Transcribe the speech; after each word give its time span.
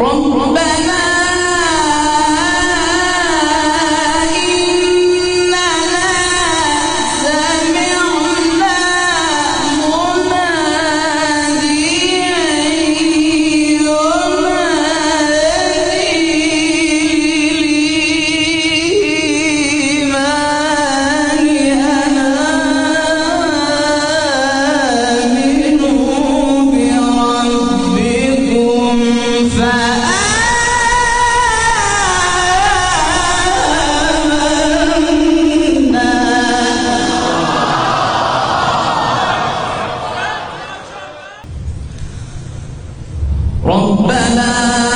pronto, 0.00 0.30
pronto. 0.30 0.59
ربنا 43.64 44.89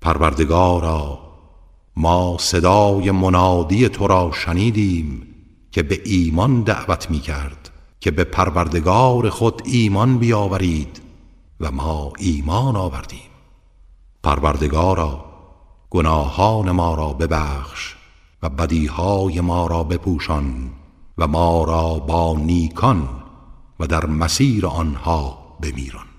پروردگارا 0.00 1.18
ما 1.96 2.36
صدای 2.40 3.10
منادی 3.10 3.88
تو 3.88 4.06
را 4.06 4.30
شنیدیم. 4.34 5.31
که 5.72 5.82
به 5.82 6.00
ایمان 6.04 6.62
دعوت 6.62 7.10
می 7.10 7.20
کرد 7.20 7.70
که 8.00 8.10
به 8.10 8.24
پروردگار 8.24 9.30
خود 9.30 9.62
ایمان 9.64 10.18
بیاورید 10.18 11.02
و 11.60 11.70
ما 11.70 12.12
ایمان 12.18 12.76
آوردیم. 12.76 13.30
پروردگارا 14.22 15.24
گناهان 15.90 16.70
ما 16.70 16.94
را 16.94 17.12
ببخش 17.12 17.94
و 18.42 18.48
بدیهای 18.48 19.40
ما 19.40 19.66
را 19.66 19.84
بپوشان 19.84 20.70
و 21.18 21.26
ما 21.26 21.64
را 21.64 21.98
با 21.98 22.36
نیکان 22.38 23.08
و 23.80 23.86
در 23.86 24.06
مسیر 24.06 24.66
آنها 24.66 25.38
بمیران. 25.62 26.11